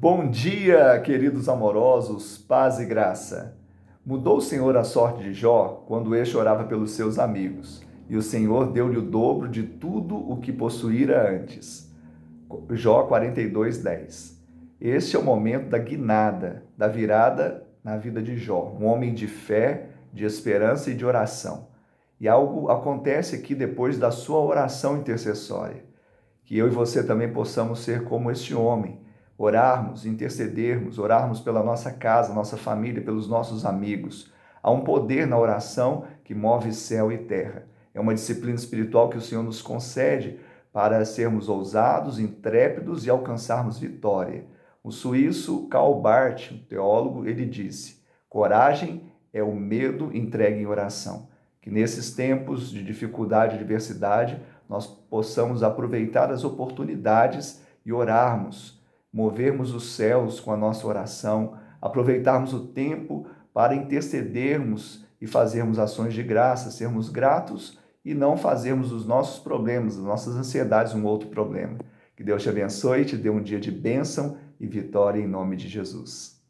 Bom 0.00 0.28
dia, 0.28 1.00
queridos 1.00 1.48
amorosos, 1.48 2.36
paz 2.36 2.80
e 2.80 2.84
graça. 2.84 3.56
Mudou 4.04 4.38
o 4.38 4.40
Senhor 4.40 4.76
a 4.76 4.82
sorte 4.82 5.22
de 5.22 5.32
Jó 5.32 5.84
quando 5.86 6.16
este 6.16 6.36
orava 6.36 6.64
pelos 6.64 6.90
seus 6.90 7.16
amigos, 7.16 7.80
e 8.08 8.16
o 8.16 8.20
Senhor 8.20 8.72
deu-lhe 8.72 8.98
o 8.98 9.08
dobro 9.08 9.48
de 9.48 9.62
tudo 9.62 10.16
o 10.16 10.38
que 10.38 10.52
possuíra 10.52 11.30
antes. 11.30 11.94
Jó 12.72 13.04
42, 13.04 13.78
10. 13.84 14.42
Este 14.80 15.14
é 15.14 15.18
o 15.18 15.22
momento 15.22 15.68
da 15.68 15.78
guinada, 15.78 16.64
da 16.76 16.88
virada 16.88 17.64
na 17.82 17.96
vida 17.96 18.20
de 18.20 18.36
Jó, 18.36 18.76
um 18.78 18.86
homem 18.86 19.14
de 19.14 19.28
fé, 19.28 19.90
de 20.12 20.24
esperança 20.24 20.90
e 20.90 20.94
de 20.94 21.06
oração. 21.06 21.68
E 22.20 22.26
algo 22.26 22.68
acontece 22.68 23.36
aqui 23.36 23.54
depois 23.54 23.96
da 23.96 24.10
sua 24.10 24.40
oração 24.40 24.98
intercessória. 24.98 25.84
Que 26.44 26.58
eu 26.58 26.66
e 26.66 26.70
você 26.70 27.02
também 27.04 27.32
possamos 27.32 27.78
ser 27.78 28.02
como 28.02 28.30
este 28.30 28.54
homem 28.56 29.04
orarmos, 29.36 30.06
intercedermos, 30.06 30.98
orarmos 30.98 31.40
pela 31.40 31.62
nossa 31.62 31.92
casa, 31.92 32.32
nossa 32.32 32.56
família, 32.56 33.02
pelos 33.02 33.28
nossos 33.28 33.64
amigos. 33.64 34.32
Há 34.62 34.70
um 34.70 34.82
poder 34.82 35.26
na 35.26 35.38
oração 35.38 36.04
que 36.24 36.34
move 36.34 36.72
céu 36.72 37.12
e 37.12 37.18
terra. 37.18 37.66
É 37.92 38.00
uma 38.00 38.14
disciplina 38.14 38.56
espiritual 38.56 39.08
que 39.08 39.18
o 39.18 39.20
Senhor 39.20 39.42
nos 39.42 39.60
concede 39.60 40.38
para 40.72 41.04
sermos 41.04 41.48
ousados, 41.48 42.18
intrépidos 42.18 43.06
e 43.06 43.10
alcançarmos 43.10 43.78
vitória. 43.78 44.46
O 44.82 44.90
suíço 44.90 45.68
Karl 45.68 46.00
Barth, 46.00 46.52
um 46.52 46.58
teólogo, 46.58 47.26
ele 47.26 47.46
disse: 47.46 48.02
coragem 48.28 49.12
é 49.32 49.42
o 49.42 49.54
medo 49.54 50.14
entregue 50.14 50.60
em 50.60 50.66
oração. 50.66 51.28
Que 51.60 51.70
nesses 51.70 52.14
tempos 52.14 52.70
de 52.70 52.82
dificuldade 52.82 53.54
e 53.54 53.58
adversidade 53.58 54.40
nós 54.68 54.86
possamos 54.86 55.62
aproveitar 55.62 56.30
as 56.30 56.44
oportunidades 56.44 57.62
e 57.86 57.92
orarmos 57.92 58.73
movermos 59.14 59.72
os 59.72 59.92
céus 59.92 60.40
com 60.40 60.52
a 60.52 60.56
nossa 60.56 60.84
oração, 60.84 61.56
aproveitarmos 61.80 62.52
o 62.52 62.66
tempo 62.66 63.24
para 63.52 63.76
intercedermos 63.76 65.06
e 65.20 65.26
fazermos 65.28 65.78
ações 65.78 66.12
de 66.12 66.22
graça, 66.24 66.72
sermos 66.72 67.08
gratos 67.08 67.78
e 68.04 68.12
não 68.12 68.36
fazermos 68.36 68.90
os 68.90 69.06
nossos 69.06 69.38
problemas, 69.38 69.96
as 69.96 70.02
nossas 70.02 70.34
ansiedades 70.34 70.94
um 70.94 71.04
outro 71.04 71.28
problema. 71.28 71.78
Que 72.16 72.24
Deus 72.24 72.42
te 72.42 72.48
abençoe 72.48 73.04
te 73.04 73.16
dê 73.16 73.30
um 73.30 73.40
dia 73.40 73.60
de 73.60 73.70
bênção 73.70 74.36
e 74.58 74.66
vitória 74.66 75.20
em 75.20 75.28
nome 75.28 75.54
de 75.54 75.68
Jesus. 75.68 76.43